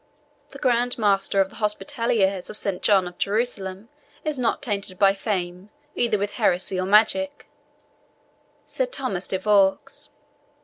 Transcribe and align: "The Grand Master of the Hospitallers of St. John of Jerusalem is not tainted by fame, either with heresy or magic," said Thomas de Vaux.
"The 0.49 0.57
Grand 0.57 0.97
Master 0.97 1.41
of 1.41 1.49
the 1.51 1.57
Hospitallers 1.57 2.49
of 2.49 2.57
St. 2.57 2.81
John 2.81 3.07
of 3.07 3.19
Jerusalem 3.19 3.89
is 4.25 4.39
not 4.39 4.63
tainted 4.63 4.97
by 4.97 5.13
fame, 5.13 5.69
either 5.93 6.17
with 6.17 6.31
heresy 6.41 6.79
or 6.79 6.87
magic," 6.87 7.45
said 8.65 8.91
Thomas 8.91 9.27
de 9.27 9.37
Vaux. 9.37 10.09